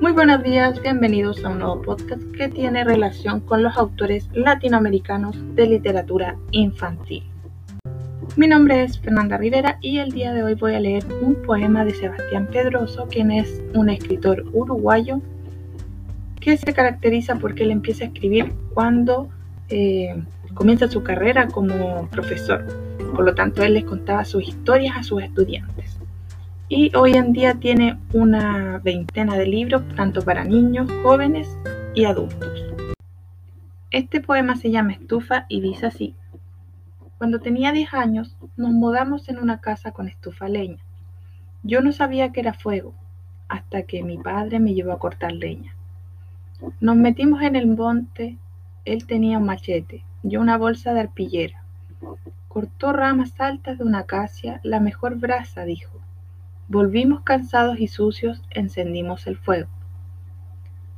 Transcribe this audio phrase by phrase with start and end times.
[0.00, 5.36] Muy buenos días, bienvenidos a un nuevo podcast que tiene relación con los autores latinoamericanos
[5.54, 7.22] de literatura infantil.
[8.34, 11.84] Mi nombre es Fernanda Rivera y el día de hoy voy a leer un poema
[11.84, 15.20] de Sebastián Pedroso, quien es un escritor uruguayo
[16.40, 19.28] que se caracteriza porque él empieza a escribir cuando
[19.68, 20.14] eh,
[20.54, 22.64] comienza su carrera como profesor.
[23.14, 25.99] Por lo tanto, él les contaba sus historias a sus estudiantes
[26.72, 31.58] y hoy en día tiene una veintena de libros, tanto para niños, jóvenes
[31.96, 32.48] y adultos.
[33.90, 36.14] Este poema se llama Estufa y dice así.
[37.18, 40.78] Cuando tenía 10 años, nos mudamos en una casa con estufa leña.
[41.64, 42.94] Yo no sabía que era fuego,
[43.48, 45.74] hasta que mi padre me llevó a cortar leña.
[46.80, 48.38] Nos metimos en el monte,
[48.84, 51.64] él tenía un machete, yo una bolsa de arpillera.
[52.46, 56.00] Cortó ramas altas de una acacia, la mejor brasa, dijo.
[56.72, 59.68] Volvimos cansados y sucios, encendimos el fuego.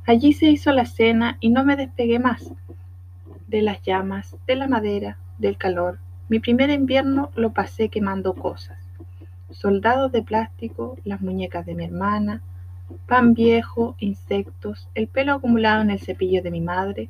[0.05, 2.53] Allí se hizo la cena y no me despegué más
[3.47, 5.97] de las llamas, de la madera, del calor.
[6.29, 8.77] Mi primer invierno lo pasé quemando cosas.
[9.49, 12.43] Soldados de plástico, las muñecas de mi hermana,
[13.07, 17.09] pan viejo, insectos, el pelo acumulado en el cepillo de mi madre,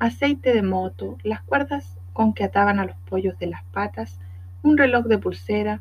[0.00, 4.18] aceite de moto, las cuerdas con que ataban a los pollos de las patas,
[4.64, 5.80] un reloj de pulsera,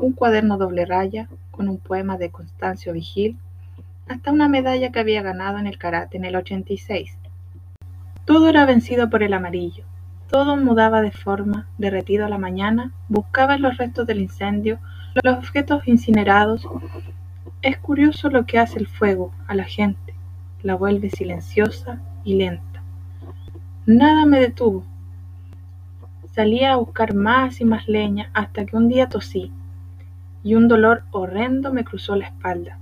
[0.00, 1.28] un cuaderno doble raya
[1.60, 3.36] con un poema de Constancio Vigil,
[4.08, 7.18] hasta una medalla que había ganado en el karate en el 86.
[8.24, 9.84] Todo era vencido por el amarillo,
[10.30, 14.78] todo mudaba de forma, derretido a la mañana, buscaba en los restos del incendio
[15.22, 16.66] los objetos incinerados.
[17.60, 20.14] Es curioso lo que hace el fuego a la gente,
[20.62, 22.82] la vuelve silenciosa y lenta.
[23.84, 24.82] Nada me detuvo,
[26.32, 29.52] Salía a buscar más y más leña hasta que un día tosí
[30.42, 32.78] y un dolor horrendo me cruzó la espalda.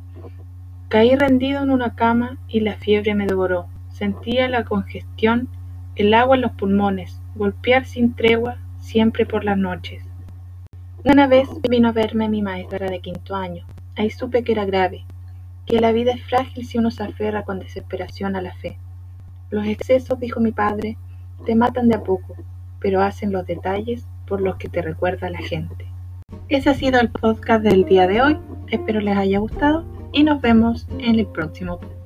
[0.89, 3.67] Caí rendido en una cama y la fiebre me devoró.
[3.93, 5.49] Sentía la congestión,
[5.97, 10.03] el agua en los pulmones, golpear sin tregua, siempre por las noches.
[11.05, 13.65] Una vez vino a verme mi maestra de quinto año.
[13.97, 15.05] Ahí supe que era grave,
[15.67, 18.79] que la vida es frágil si uno se aferra con desesperación a la fe.
[19.51, 20.97] Los excesos, dijo mi padre,
[21.45, 22.37] te matan de a poco,
[22.81, 25.87] pero hacen los detalles por los que te recuerda la gente.
[26.49, 28.39] Ese ha sido el podcast del día de hoy.
[28.69, 31.98] Espero les haya gustado y nos vemos en el próximo podcast.